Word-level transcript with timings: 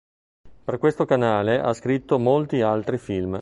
Per 0.65 0.79
questo 0.79 1.05
canale 1.05 1.59
ha 1.59 1.73
scritto 1.73 2.17
molti 2.17 2.61
altri 2.61 2.97
film. 2.97 3.29